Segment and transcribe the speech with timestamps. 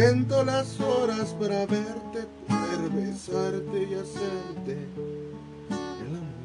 [0.00, 4.78] Cuento las horas para verte, poder besarte y hacerte
[6.00, 6.40] el amor.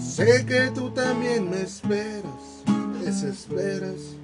[0.00, 2.64] Sé que tú también me esperas,
[3.04, 4.16] desesperas,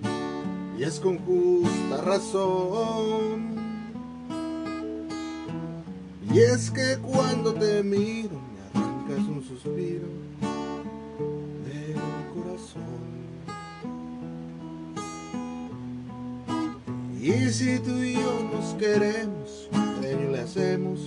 [0.79, 3.53] y es con justa razón.
[6.33, 10.32] Y es que cuando te miro me arrancas un suspiro
[17.23, 20.99] Y si tú y yo nos queremos, daño le hacemos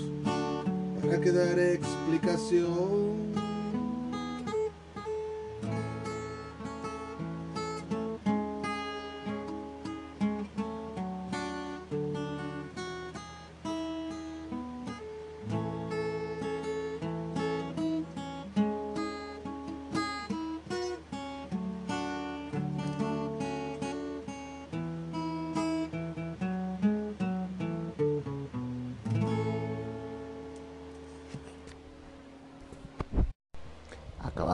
[1.01, 3.34] para que dar explicación.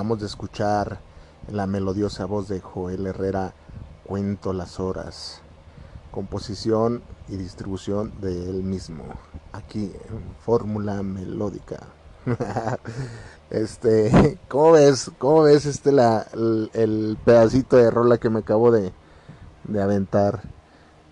[0.02, 1.00] Acabamos de escuchar
[1.52, 3.54] la melodiosa voz de Joel Herrera,
[4.04, 5.42] Cuento las horas,
[6.10, 9.04] composición y distribución de él mismo,
[9.54, 11.82] aquí en Fórmula Melódica.
[13.52, 15.12] este, ¿cómo ves?
[15.20, 18.92] ¿Cómo ves este la, el, el pedacito de rola que me acabo de,
[19.66, 20.42] de aventar?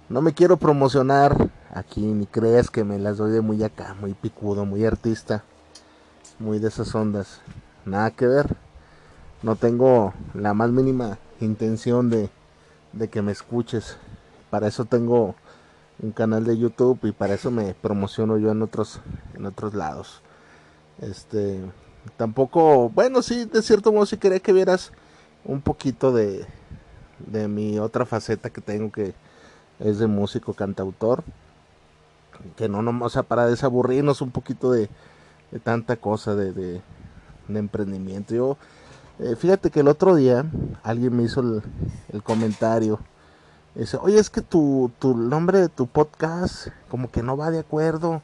[0.09, 4.15] No me quiero promocionar aquí, ni creas que me las doy de muy acá, muy
[4.15, 5.43] picudo, muy artista,
[6.39, 7.39] muy de esas ondas
[7.85, 8.68] nada que ver.
[9.41, 12.29] No tengo la más mínima intención de,
[12.93, 13.97] de, que me escuches.
[14.49, 15.35] Para eso tengo
[16.01, 18.99] un canal de YouTube y para eso me promociono yo en otros
[19.35, 20.21] en otros lados.
[20.99, 21.61] Este
[22.17, 24.91] tampoco, bueno, sí, de cierto modo sí quería que vieras
[25.45, 26.45] un poquito de
[27.19, 29.13] de mi otra faceta que tengo que
[29.79, 31.23] es de músico cantautor.
[32.55, 34.89] Que no, no, o sea, para desaburrirnos un poquito de,
[35.51, 36.81] de tanta cosa de, de
[37.49, 38.33] de emprendimiento.
[38.35, 38.57] Yo,
[39.19, 40.45] eh, fíjate que el otro día
[40.83, 42.99] alguien me hizo el, comentario.
[43.75, 47.59] Dice, oye, es que tu, tu, nombre de tu podcast como que no va de
[47.59, 48.21] acuerdo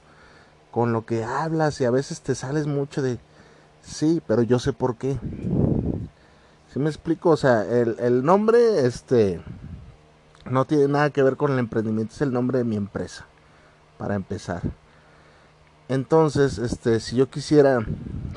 [0.72, 3.20] con lo que hablas y a veces te sales mucho de...
[3.82, 5.18] Sí, pero yo sé por qué.
[6.74, 7.30] Si me explico?
[7.30, 9.42] O sea, el, el nombre este
[10.50, 13.26] no tiene nada que ver con el emprendimiento, es el nombre de mi empresa,
[13.98, 14.62] para empezar.
[15.88, 17.80] Entonces, este, si yo quisiera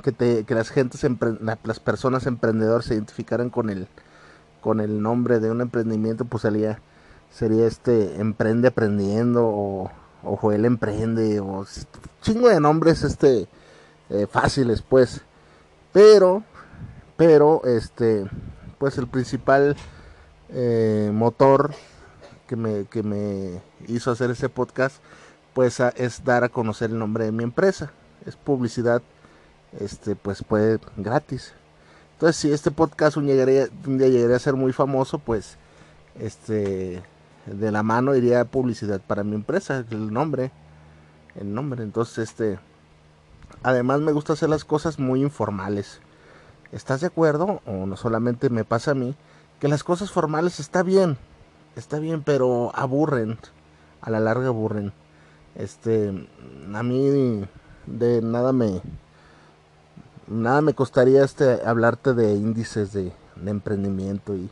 [0.02, 1.06] que, te, que las gentes,
[1.64, 3.88] las personas emprendedoras se identificaran con el,
[4.60, 6.80] con el nombre de un emprendimiento, pues sería,
[7.30, 9.90] sería este, emprende aprendiendo o,
[10.22, 11.64] o Joel emprende o
[12.20, 13.48] chingo de nombres, este,
[14.10, 15.22] eh, fáciles, pues.
[15.92, 16.42] Pero,
[17.16, 18.26] pero, este,
[18.78, 19.74] pues el principal
[20.50, 21.72] eh, motor
[22.46, 24.96] que me, que me hizo hacer ese podcast
[25.54, 27.92] pues es dar a conocer el nombre de mi empresa.
[28.26, 29.02] Es publicidad,
[29.80, 31.52] este, pues puede gratis.
[32.12, 35.56] Entonces, si este podcast un, llegaría, un día llegaría a ser muy famoso, pues,
[36.18, 37.02] este,
[37.46, 40.50] de la mano iría publicidad para mi empresa, el nombre,
[41.36, 41.82] el nombre.
[41.82, 42.58] Entonces, este,
[43.62, 46.00] además me gusta hacer las cosas muy informales.
[46.72, 47.62] ¿Estás de acuerdo?
[47.66, 49.16] O no solamente me pasa a mí,
[49.60, 51.18] que las cosas formales está bien,
[51.76, 53.38] está bien, pero aburren,
[54.00, 54.92] a la larga aburren
[55.58, 56.28] este
[56.72, 57.46] a mí
[57.86, 58.80] de nada me
[60.26, 63.12] nada me costaría este hablarte de índices de,
[63.44, 64.50] emprendimiento y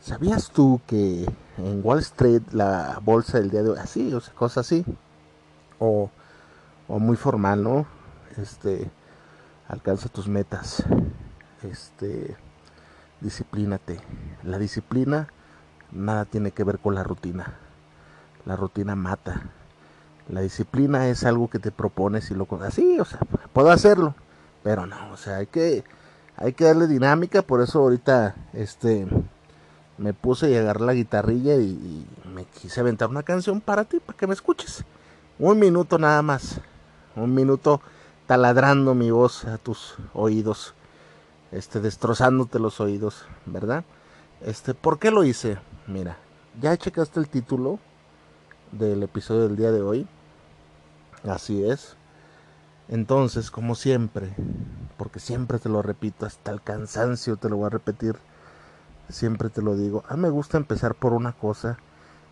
[0.00, 1.26] sabías tú que
[1.58, 4.84] en Wall Street la bolsa del día de hoy así o sea, cosas así
[5.78, 6.10] o,
[6.88, 7.86] o muy formal no
[8.36, 8.90] este
[9.68, 10.84] alcanza tus metas
[11.62, 12.36] este
[13.22, 14.00] disciplínate.
[14.42, 15.28] La disciplina
[15.90, 17.54] nada tiene que ver con la rutina.
[18.44, 19.42] La rutina mata
[20.32, 23.20] La disciplina es algo que te propones y lo así, o sea,
[23.52, 24.14] puedo hacerlo,
[24.62, 25.84] pero no, o sea, hay que
[26.38, 29.06] hay que darle dinámica, por eso ahorita este
[29.98, 34.00] me puse a agarrar la guitarrilla y, y, me quise aventar una canción para ti,
[34.00, 34.84] para que me escuches.
[35.38, 36.60] Un minuto nada más.
[37.14, 37.82] Un minuto
[38.26, 40.74] taladrando mi voz a tus oídos.
[41.52, 43.84] Este, destrozándote los oídos, ¿verdad?
[44.40, 45.58] Este, ¿por qué lo hice?
[45.86, 46.16] Mira,
[46.58, 47.78] ya checaste el título
[48.72, 50.08] del episodio del día de hoy.
[51.24, 51.96] Así es.
[52.88, 54.34] Entonces, como siempre,
[54.96, 58.16] porque siempre te lo repito, hasta el cansancio te lo voy a repetir,
[59.08, 61.78] siempre te lo digo, a mí me gusta empezar por una cosa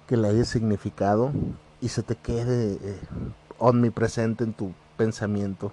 [0.07, 1.33] que le haya significado
[1.81, 3.01] y se te quede eh,
[3.59, 5.73] omnipresente en tu pensamiento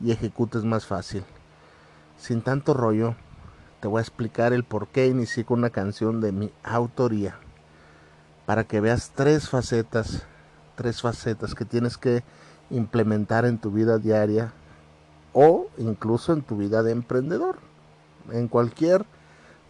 [0.00, 1.24] y ejecutes más fácil.
[2.16, 3.16] Sin tanto rollo,
[3.80, 7.36] te voy a explicar el por qué inicié con una canción de mi autoría.
[8.46, 10.22] Para que veas tres facetas,
[10.76, 12.22] tres facetas que tienes que
[12.72, 14.52] implementar en tu vida diaria
[15.32, 17.58] o incluso en tu vida de emprendedor.
[18.30, 19.04] En cualquier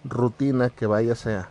[0.05, 1.49] rutina que vayas a,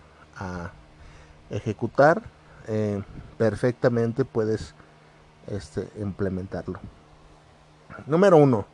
[1.52, 2.24] ejecutar,
[2.68, 3.04] eh,
[3.38, 4.74] perfectamente puedes
[5.48, 6.80] este, implementarlo.
[8.08, 8.66] Número uno,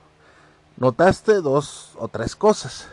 [0.78, 2.88] notaste dos o tres cosas.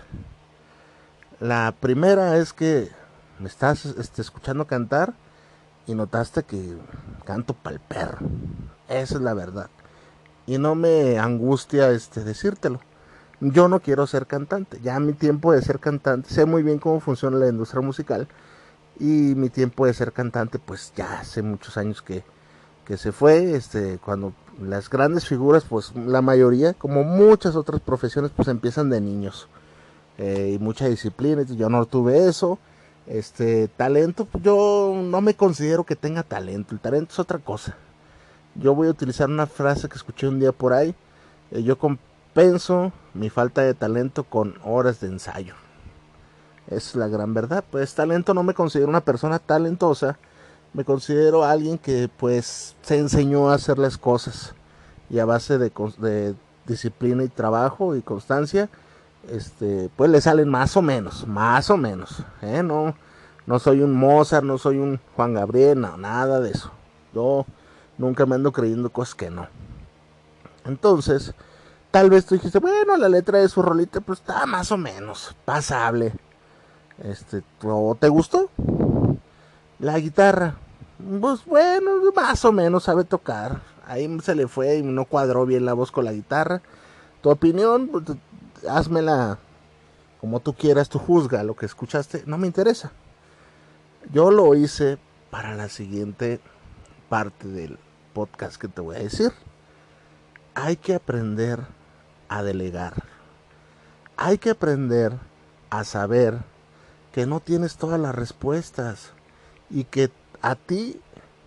[1.38, 2.90] La primera es que
[3.38, 5.14] me estás este, escuchando cantar
[5.86, 6.78] y notaste que
[7.24, 8.18] canto pa'l perro.
[8.88, 9.70] Esa es la verdad.
[10.46, 12.80] Y no me angustia este decírtelo.
[13.40, 14.78] Yo no quiero ser cantante.
[14.82, 18.28] Ya mi tiempo de ser cantante, sé muy bien cómo funciona la industria musical.
[18.98, 22.24] Y mi tiempo de ser cantante, pues ya hace muchos años que,
[22.84, 23.54] que se fue.
[23.54, 29.00] Este, cuando las grandes figuras, pues la mayoría, como muchas otras profesiones, pues empiezan de
[29.00, 29.48] niños.
[30.18, 31.42] Eh, y mucha disciplina.
[31.42, 32.58] Yo no tuve eso.
[33.06, 36.74] Este talento, yo no me considero que tenga talento.
[36.74, 37.76] El talento es otra cosa.
[38.54, 40.94] Yo voy a utilizar una frase que escuché un día por ahí.
[41.50, 45.54] Eh, yo compenso mi falta de talento con horas de ensayo.
[46.68, 47.64] Es la gran verdad.
[47.70, 50.18] Pues talento no me considero una persona talentosa.
[50.72, 54.54] Me considero alguien que pues se enseñó a hacer las cosas.
[55.10, 56.34] Y a base de, de
[56.66, 58.68] disciplina y trabajo y constancia
[59.30, 62.62] este, pues le salen más o menos, más o menos, ¿eh?
[62.62, 62.94] No,
[63.46, 66.70] no soy un Mozart, no soy un Juan Gabriel, no, nada de eso.
[67.14, 67.46] Yo
[67.98, 69.48] nunca me ando creyendo cosas que no.
[70.64, 71.34] Entonces,
[71.90, 75.34] tal vez tú dijiste, bueno, la letra de su rolita, pues está más o menos,
[75.44, 76.14] pasable.
[77.02, 78.50] Este, ¿o te gustó?
[79.78, 80.56] La guitarra,
[81.20, 83.60] pues bueno, más o menos sabe tocar.
[83.86, 86.62] Ahí se le fue y no cuadró bien la voz con la guitarra.
[87.20, 88.04] Tu opinión, pues,
[88.68, 89.38] házmela
[90.24, 92.92] como tú quieras, tú juzga lo que escuchaste, no me interesa.
[94.10, 94.96] Yo lo hice
[95.30, 96.40] para la siguiente
[97.10, 97.78] parte del
[98.14, 99.32] podcast que te voy a decir.
[100.54, 101.60] Hay que aprender
[102.28, 103.02] a delegar.
[104.16, 105.12] Hay que aprender
[105.70, 106.38] a saber
[107.12, 109.10] que no tienes todas las respuestas
[109.68, 111.00] y que a ti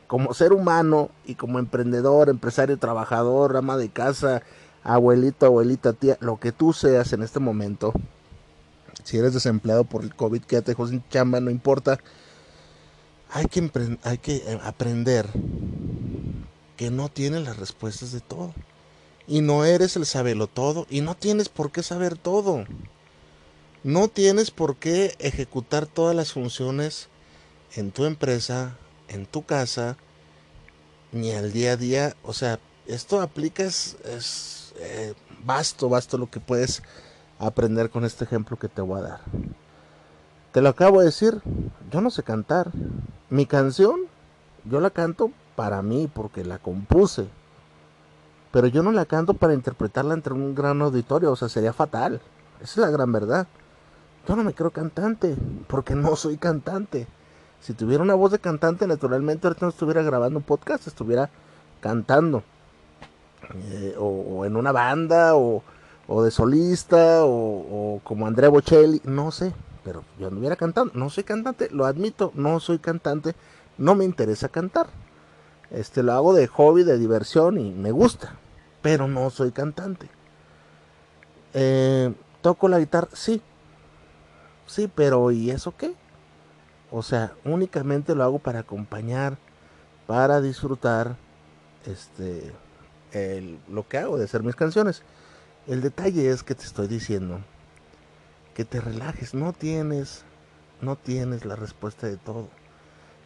[0.08, 4.42] como ser humano y como emprendedor, empresario, trabajador, ama de casa,
[4.84, 7.94] abuelito, abuelita, tía, lo que tú seas en este momento,
[9.04, 12.00] si eres desempleado por el COVID, que te dejó sin chamba, no importa,
[13.32, 13.70] hay que,
[14.04, 15.28] hay que eh, aprender
[16.78, 18.54] que no tienes las respuestas de todo.
[19.28, 20.88] Y no eres el sabelo todo.
[20.90, 22.64] Y no tienes por qué saber todo.
[23.84, 27.10] No tienes por qué ejecutar todas las funciones
[27.76, 28.78] en tu empresa,
[29.10, 29.98] en tu casa,
[31.12, 32.16] ni al día a día.
[32.24, 33.98] O sea, esto aplica es
[34.80, 36.84] eh, vasto, vasto lo que puedes
[37.40, 39.22] aprender con este ejemplo que te voy a dar.
[40.52, 41.42] Te lo acabo de decir,
[41.92, 42.72] yo no sé cantar.
[43.30, 44.02] Mi canción,
[44.66, 47.28] yo la canto para mí porque la compuse.
[48.52, 52.22] Pero yo no la canto para interpretarla entre un gran auditorio, o sea, sería fatal.
[52.62, 53.48] Esa es la gran verdad.
[54.28, 55.36] Yo no me creo cantante,
[55.66, 57.08] porque no soy cantante.
[57.60, 61.32] Si tuviera una voz de cantante, naturalmente ahorita no estuviera grabando un podcast, estuviera
[61.82, 62.44] cantando.
[63.56, 65.64] Eh, o, en una banda, o,
[66.24, 71.70] de solista, o, como Andrea Bocelli, no sé, pero yo anduviera cantando, no soy cantante,
[71.72, 73.34] lo admito, no soy cantante,
[73.80, 74.88] no me interesa cantar.
[75.72, 78.36] Este lo hago de hobby, de diversión y me gusta,
[78.82, 80.10] pero no soy cantante.
[81.54, 83.42] Eh, toco la guitarra, sí,
[84.66, 85.94] sí, pero ¿y eso qué?
[86.92, 89.38] O sea, únicamente lo hago para acompañar,
[90.06, 91.18] para disfrutar,
[91.86, 92.54] este,
[93.70, 95.04] lo que hago de hacer mis canciones.
[95.68, 97.42] El detalle es que te estoy diciendo
[98.54, 100.24] que te relajes, no tienes,
[100.82, 102.48] no tienes la respuesta de todo.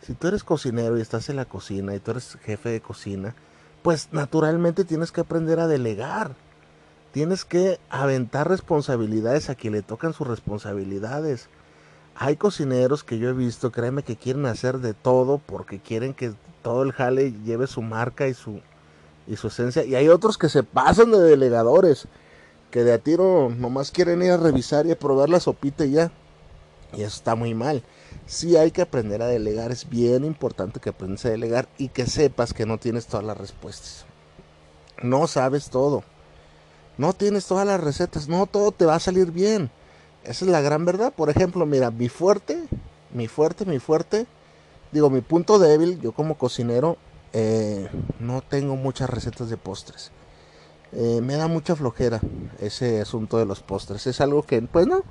[0.01, 3.35] Si tú eres cocinero y estás en la cocina y tú eres jefe de cocina,
[3.83, 6.35] pues naturalmente tienes que aprender a delegar.
[7.11, 11.49] Tienes que aventar responsabilidades a quien le tocan sus responsabilidades.
[12.15, 16.33] Hay cocineros que yo he visto, créeme, que quieren hacer de todo porque quieren que
[16.63, 18.61] todo el jale lleve su marca y su,
[19.27, 19.83] y su esencia.
[19.83, 22.07] Y hay otros que se pasan de delegadores,
[22.69, 25.91] que de a tiro nomás quieren ir a revisar y a probar la sopita y
[25.91, 26.11] ya.
[26.93, 27.83] Y eso está muy mal.
[28.25, 32.05] Sí hay que aprender a delegar, es bien importante que aprendas a delegar y que
[32.05, 34.05] sepas que no tienes todas las respuestas.
[35.01, 36.03] No sabes todo.
[36.97, 39.71] No tienes todas las recetas, no todo te va a salir bien.
[40.23, 41.13] Esa es la gran verdad.
[41.13, 42.63] Por ejemplo, mira, mi fuerte,
[43.13, 44.27] mi fuerte, mi fuerte,
[44.91, 46.97] digo, mi punto débil, yo como cocinero,
[47.33, 50.11] eh, no tengo muchas recetas de postres.
[50.91, 52.19] Eh, me da mucha flojera
[52.59, 54.05] ese asunto de los postres.
[54.07, 55.03] Es algo que, pues no,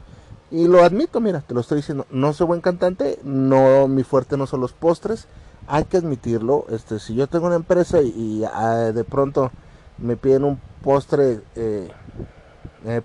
[0.50, 4.37] y lo admito, mira, te lo estoy diciendo, no soy buen cantante, no, mi fuerte
[4.37, 5.26] no son los postres,
[5.66, 9.50] hay que admitirlo, este, si yo tengo una empresa y, ah, de pronto
[9.99, 11.90] me piden un postre, eh,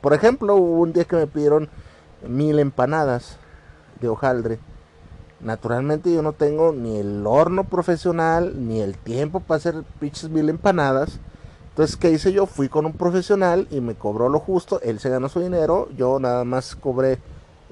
[0.01, 1.69] por ejemplo, hubo un día que me pidieron
[2.27, 3.37] mil empanadas
[3.99, 4.59] de hojaldre,
[5.45, 10.49] Naturalmente yo no tengo ni el horno profesional, ni el tiempo para hacer pinches mil
[10.49, 11.19] empanadas.
[11.69, 12.45] Entonces, ¿qué hice yo?
[12.45, 14.79] Fui con un profesional y me cobró lo justo.
[14.81, 15.89] Él se ganó su dinero.
[15.95, 17.19] Yo nada más cobré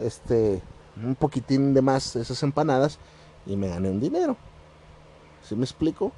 [0.04, 0.62] este
[1.02, 3.00] un poquitín de más esas empanadas
[3.46, 4.38] y me gané un dinero.
[5.42, 6.12] ¿Sí me explico?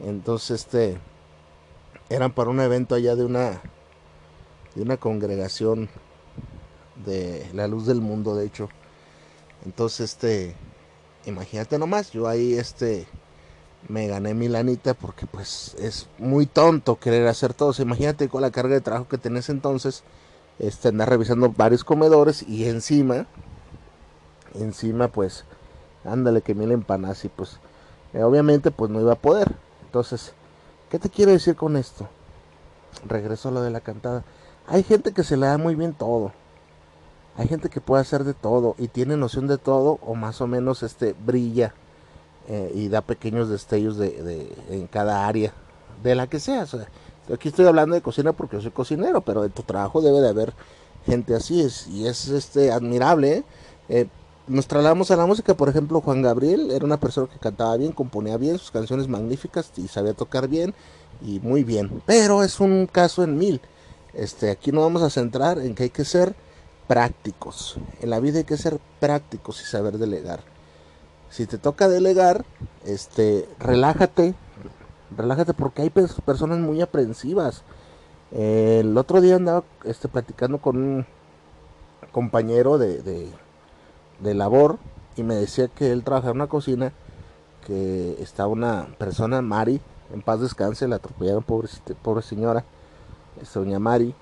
[0.00, 0.98] Entonces, este
[2.08, 3.60] eran para un evento allá de una
[4.74, 5.88] de una congregación
[7.04, 8.68] de la luz del mundo, de hecho.
[9.64, 10.54] Entonces, este
[11.26, 13.06] imagínate nomás, yo ahí este
[13.88, 17.72] me gané mi lanita porque pues es muy tonto querer hacer todo.
[17.82, 20.02] imagínate con la carga de trabajo que tenés entonces,
[20.60, 23.26] este andar revisando varios comedores y encima,
[24.54, 25.44] encima pues,
[26.04, 27.58] ándale que mil empanadas y pues,
[28.12, 29.54] eh, obviamente pues no iba a poder.
[29.86, 30.32] Entonces,
[30.90, 32.08] ¿qué te quiero decir con esto?
[33.06, 34.22] Regreso a lo de la cantada.
[34.66, 36.32] Hay gente que se le da muy bien todo.
[37.36, 40.46] Hay gente que puede hacer de todo y tiene noción de todo o más o
[40.46, 41.74] menos este brilla
[42.48, 45.52] eh, y da pequeños destellos de, en cada área
[46.02, 46.66] de la que sea.
[47.32, 50.28] Aquí estoy hablando de cocina porque yo soy cocinero, pero en tu trabajo debe de
[50.28, 50.54] haber
[51.06, 53.38] gente así y es este admirable.
[53.38, 53.44] ¿eh?
[53.88, 54.06] Eh,
[54.46, 57.92] nos trasladamos a la música, por ejemplo, Juan Gabriel era una persona que cantaba bien,
[57.92, 60.74] componía bien, sus canciones magníficas y sabía tocar bien
[61.22, 62.02] y muy bien.
[62.06, 63.60] Pero es un caso en mil.
[64.12, 66.34] Este, aquí no vamos a centrar en que hay que ser
[66.88, 67.76] prácticos.
[68.00, 70.40] En la vida hay que ser prácticos y saber delegar.
[71.30, 72.44] Si te toca delegar,
[72.84, 74.34] este, relájate,
[75.16, 77.62] relájate porque hay personas muy aprensivas.
[78.32, 81.06] el otro día andaba este, platicando con un
[82.12, 84.78] compañero de, de, labor
[85.16, 86.92] y me decía que él trabajaba en una cocina,
[87.66, 89.80] que está una persona, Mari,
[90.12, 91.68] en paz descanse, la atropellaron, pobre,
[92.02, 92.64] pobre señora,
[93.40, 94.14] esta doña Mari,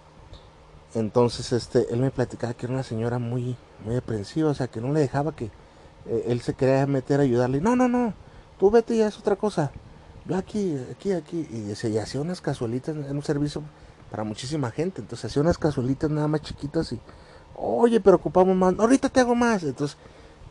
[0.94, 4.80] entonces, este, él me platicaba que era una señora muy, muy aprensiva, o sea, que
[4.80, 5.46] no le dejaba que
[6.06, 7.60] eh, él se quería meter a ayudarle.
[7.60, 8.14] No, no, no,
[8.58, 9.70] tú vete y es otra cosa.
[10.34, 11.48] Aquí, aquí, aquí.
[11.50, 13.62] Y se hacía unas cazuelitas en un servicio
[14.10, 15.00] para muchísima gente.
[15.00, 17.00] Entonces hacía unas cazuelitas nada más chiquitas y,
[17.56, 18.74] oye, pero ocupamos más.
[18.78, 19.62] Ahorita te hago más.
[19.62, 19.96] Entonces,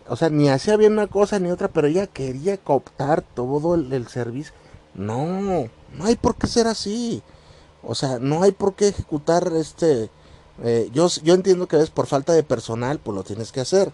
[0.07, 4.07] o sea, ni hacía bien una cosa ni otra, pero ella quería cooptar todo el,
[4.07, 4.53] servicio.
[4.95, 7.21] No, no hay por qué ser así.
[7.83, 10.09] O sea, no hay por qué ejecutar este
[10.63, 13.91] eh, yo, yo entiendo que es por falta de personal, pues lo tienes que hacer.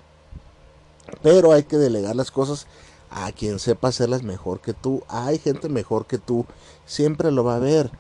[1.22, 2.68] Pero hay que delegar las cosas
[3.14, 5.04] a quien sepa hacerlas mejor que tú.
[5.08, 6.46] Hay gente mejor que tú,
[6.86, 7.92] siempre lo va a haber.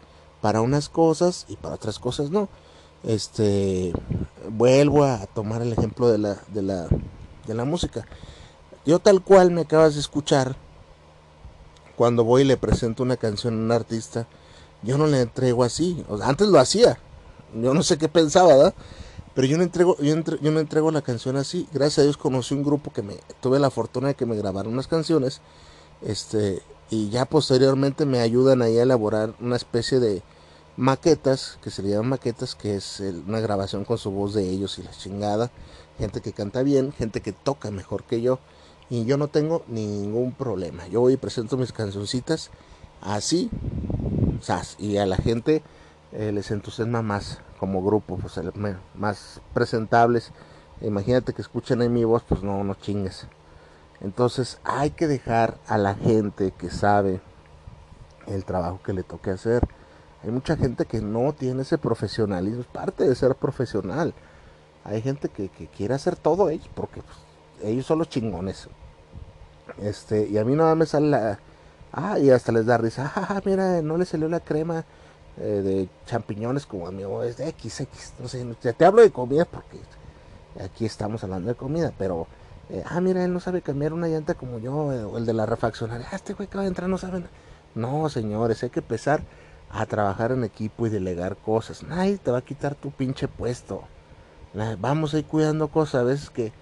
[0.41, 2.50] Para unas cosas y para otras cosas no.
[3.03, 3.93] Este,
[4.50, 6.88] vuelvo a tomar el ejemplo de la, de la,
[7.48, 8.05] de la música.
[8.86, 10.58] Yo tal cual me acabas de escuchar,
[11.96, 14.27] cuando voy y le presento una canción a un artista,
[14.82, 16.03] yo no le entrego así.
[16.22, 16.98] antes lo hacía,
[17.53, 18.74] yo no sé qué pensaba, ¿verdad?
[19.34, 21.68] Pero yo no entrego, yo, yo no entrego la canción así.
[21.74, 24.74] Gracias a Dios conocí un grupo que me tuve la fortuna de que me grabaron
[24.74, 25.42] unas canciones.
[26.02, 30.22] Este, y ya posteriormente me ayudan ahí a elaborar una especie de
[30.78, 34.78] maquetas, que se le llaman maquetas, que es una grabación con su voz de ellos
[34.80, 35.52] y la chingada.
[35.98, 38.40] Gente que canta bien, gente que toca mejor que yo.
[38.90, 40.88] Y yo no tengo ningún problema.
[40.88, 42.52] Yo voy y presento mis cancioncitas
[43.02, 43.50] así,
[44.78, 45.63] y a la gente
[46.12, 48.38] eh, les entusiasma más como grupo, pues
[48.93, 50.34] más presentables.
[50.82, 53.25] Imagínate que escuchen ahí mi voz, pues no, no chingues.
[54.01, 57.22] Entonces hay que dejar a la gente que sabe
[58.27, 59.65] el trabajo que le toque hacer.
[60.25, 64.13] Hay mucha gente que no tiene ese profesionalismo, es parte de ser profesional.
[64.84, 67.17] Hay gente que, quiere hacer todo ellos, porque pues,
[67.63, 68.67] ellos son los chingones.
[69.77, 71.39] Este, y a mí nada me sale la,
[71.93, 73.10] Ah, y hasta les da risa.
[73.15, 74.84] Ah, mira, no le salió la crema
[75.38, 77.88] eh, de champiñones como a mí, o es de XX,
[78.20, 79.80] no sé, te hablo de comida porque
[80.63, 82.28] aquí estamos hablando de comida, pero,
[82.70, 85.48] eh, ah, mira, él no sabe cambiar una llanta como yo, o el de la
[85.48, 87.24] refaccionaria, ah, este güey que va a entrar no sabe
[87.74, 89.24] No, señores, hay que empezar
[89.72, 91.82] a trabajar en equipo y delegar cosas.
[91.82, 93.84] Nadie te va a quitar tu pinche puesto.
[94.80, 96.54] Vamos a ir cuidando cosas a veces que,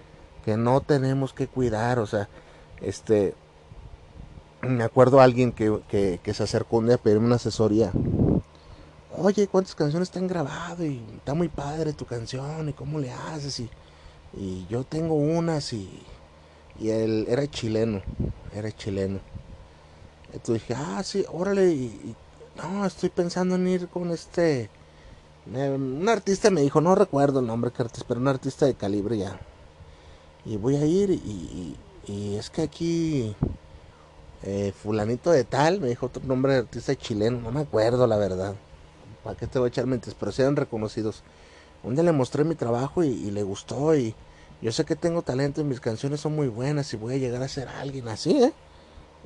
[0.46, 2.30] que no tenemos que cuidar, o sea,
[2.80, 3.34] este,
[4.62, 7.92] me acuerdo a alguien que, que, que se acercó un día a pedirme una asesoría
[9.16, 10.84] oye, ¿cuántas canciones te han grabado?
[10.84, 13.70] Y está muy padre tu canción, y cómo le haces, y,
[14.34, 16.02] y yo tengo unas, y,
[16.78, 18.02] y él era chileno,
[18.54, 19.20] era chileno.
[20.32, 22.14] Entonces dije, ah, sí, órale, y,
[22.56, 24.70] no, estoy pensando en ir con este,
[25.46, 29.18] un artista me dijo, no recuerdo el nombre que artista, pero un artista de calibre
[29.18, 29.40] ya.
[30.44, 31.76] Y voy a ir, y,
[32.06, 33.34] y es que aquí,
[34.42, 38.16] eh, fulanito de tal, me dijo otro nombre de artista chileno, no me acuerdo la
[38.16, 38.54] verdad.
[39.22, 40.14] ¿Para qué te voy a echar mentes?
[40.14, 41.22] Pero sean reconocidos.
[41.82, 44.14] Un día le mostré mi trabajo y, le gustó y
[44.60, 47.42] yo sé que tengo talento y mis canciones son muy buenas y voy a llegar
[47.42, 48.52] a ser alguien así, ¿eh?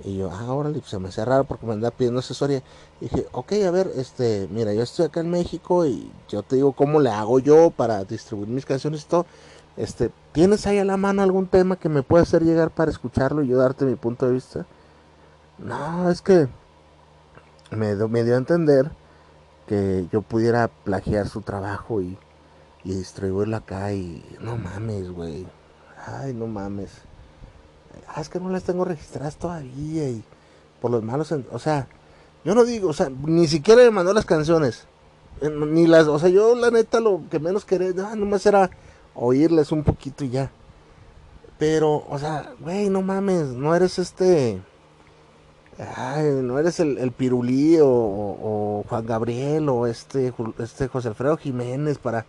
[0.05, 2.62] Y yo, ah, órale, pues se me hace raro porque me anda pidiendo asesoría.
[3.00, 6.57] Y dije, ok, a ver, este, mira, yo estoy acá en México y yo te
[6.57, 9.26] digo cómo le hago yo para distribuir mis canciones y todo.
[9.76, 13.43] Este, ¿tienes ahí a la mano algún tema que me pueda hacer llegar para escucharlo
[13.43, 14.67] y yo darte mi punto de vista?
[15.59, 16.49] No, es que
[17.71, 18.91] me, me dio a entender
[19.66, 22.16] que yo pudiera plagiar su trabajo y,
[22.85, 25.46] y distribuirlo acá y no mames, güey.
[26.06, 26.90] Ay, no mames.
[28.08, 30.23] Ah, es que no las tengo registradas todavía y
[30.80, 31.88] por los malos, o sea,
[32.44, 34.85] yo no digo, o sea, ni siquiera me mandó las canciones.
[35.42, 38.70] Ni las, o sea, yo la neta lo que menos quería, no, nomás era
[39.14, 40.50] oírles un poquito y ya.
[41.58, 44.62] Pero, o sea, güey, no mames, no eres este
[45.78, 51.99] Ay, no eres el, el Pirulí o, Juan Gabriel o este, este José Alfredo Jiménez
[51.99, 52.25] para,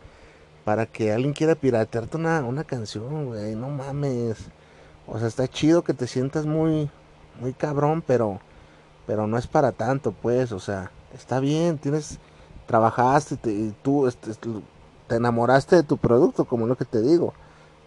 [0.66, 3.56] para que alguien quiera piratearte una, una canción, güey.
[3.56, 4.38] No mames.
[5.08, 6.90] O sea, está chido que te sientas muy,
[7.40, 8.42] muy cabrón, pero,
[9.06, 10.52] pero no es para tanto, pues.
[10.52, 12.20] O sea, está bien, tienes,
[12.66, 14.32] trabajaste y tú este,
[15.08, 17.34] te enamoraste de tu producto, como lo que te digo.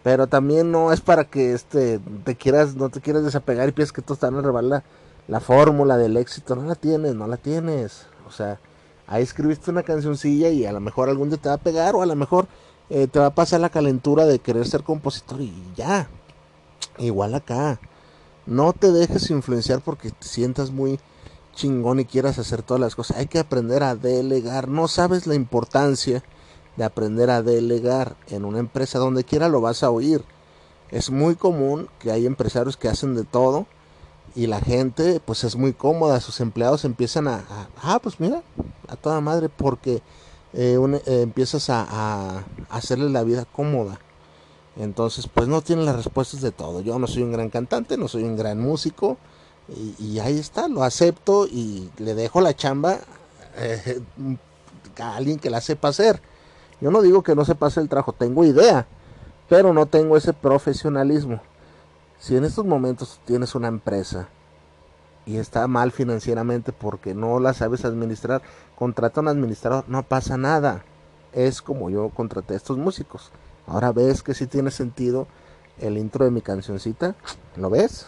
[0.03, 3.93] Pero también no es para que este, te quieras, no te quieras desapegar y piensas
[3.93, 4.83] que tú estás en rebalar
[5.31, 8.07] la fórmula del éxito, no la tienes, no la tienes.
[8.29, 8.59] O sea,
[9.07, 12.03] ahí escribiste una cancioncilla y a lo mejor algún día te va a pegar o
[12.03, 12.49] a lo mejor
[12.91, 16.09] eh, te va a pasar la calentura de querer ser compositor y ya.
[16.99, 17.79] Igual acá.
[18.45, 20.99] No te dejes influenciar porque te sientas muy
[21.55, 23.19] chingón y quieras hacer todas las cosas.
[23.19, 24.67] Hay que aprender a delegar.
[24.67, 26.25] No sabes la importancia
[26.77, 30.25] de aprender a delegar en una empresa donde quiera lo vas a oír.
[30.91, 33.69] Es muy común que hay empresarios que hacen de todo
[34.35, 37.45] y la gente pues es muy cómoda, sus empleados empiezan a,
[37.83, 38.43] ah, pues mira,
[38.89, 40.03] a toda madre porque
[40.53, 43.99] eh, eh, empiezas a, a, hacerle la vida cómoda.
[44.77, 46.81] Entonces pues no tienen las respuestas de todo.
[46.81, 49.19] Yo no soy un gran cantante, no soy un gran músico
[49.99, 52.99] y, ahí está, lo acepto y le dejo la chamba
[53.57, 54.01] eh,
[54.99, 56.21] a alguien que la sepa hacer.
[56.81, 58.87] Yo no digo que no sepa hacer el trabajo, tengo idea,
[59.49, 61.41] pero no tengo ese profesionalismo.
[62.21, 64.29] Si en estos momentos tienes una empresa
[65.25, 68.43] y está mal financieramente porque no la sabes administrar,
[68.77, 70.85] contrata a un administrador, no pasa nada.
[71.33, 73.33] Es como yo contraté a estos músicos.
[73.67, 75.29] Ahora ves que si tiene sentido
[75.79, 77.15] el intro de mi cancioncita.
[77.57, 78.07] ¿Lo ves?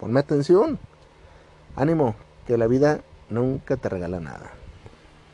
[0.00, 0.80] Ponme atención.
[1.76, 4.57] Ánimo, que la vida nunca te regala nada.